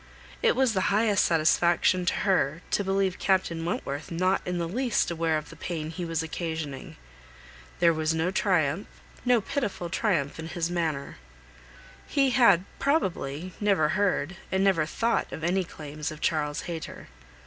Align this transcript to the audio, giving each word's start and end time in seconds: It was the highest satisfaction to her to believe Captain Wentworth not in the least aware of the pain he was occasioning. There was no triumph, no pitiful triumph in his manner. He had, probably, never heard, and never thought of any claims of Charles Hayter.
It 0.41 0.55
was 0.55 0.73
the 0.73 0.89
highest 0.89 1.23
satisfaction 1.23 2.07
to 2.07 2.13
her 2.25 2.63
to 2.71 2.83
believe 2.83 3.19
Captain 3.19 3.63
Wentworth 3.63 4.09
not 4.09 4.41
in 4.47 4.57
the 4.57 4.67
least 4.67 5.11
aware 5.11 5.37
of 5.37 5.51
the 5.51 5.55
pain 5.55 5.91
he 5.91 6.05
was 6.05 6.23
occasioning. 6.23 6.95
There 7.79 7.93
was 7.93 8.11
no 8.11 8.31
triumph, 8.31 8.87
no 9.25 9.41
pitiful 9.41 9.91
triumph 9.91 10.39
in 10.39 10.47
his 10.47 10.71
manner. 10.71 11.17
He 12.07 12.31
had, 12.31 12.65
probably, 12.79 13.53
never 13.59 13.89
heard, 13.89 14.37
and 14.51 14.63
never 14.63 14.87
thought 14.87 15.31
of 15.31 15.43
any 15.43 15.63
claims 15.63 16.09
of 16.09 16.19
Charles 16.19 16.61
Hayter. 16.61 17.07